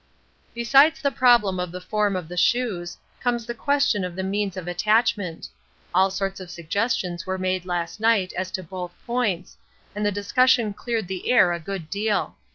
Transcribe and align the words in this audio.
Besides 0.55 0.99
the 0.99 1.11
problem 1.11 1.59
of 1.59 1.71
the 1.71 1.79
form 1.79 2.15
of 2.15 2.27
the 2.27 2.35
shoes, 2.35 2.97
comes 3.19 3.45
the 3.45 3.53
question 3.53 4.03
of 4.03 4.15
the 4.15 4.23
means 4.23 4.57
of 4.57 4.67
attachment. 4.67 5.47
All 5.93 6.09
sorts 6.09 6.39
of 6.39 6.49
suggestions 6.49 7.27
were 7.27 7.37
made 7.37 7.67
last 7.67 7.99
night 7.99 8.33
as 8.35 8.49
to 8.53 8.63
both 8.63 8.93
points, 9.05 9.57
and 9.95 10.03
the 10.03 10.11
discussion 10.11 10.73
cleared 10.73 11.07
the 11.07 11.31
air 11.31 11.51
a 11.53 11.59
good 11.59 11.87
deal. 11.91 12.35